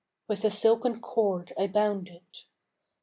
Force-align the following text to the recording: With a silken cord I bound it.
With 0.27 0.43
a 0.43 0.49
silken 0.49 0.99
cord 0.99 1.53
I 1.59 1.67
bound 1.67 2.07
it. 2.09 2.45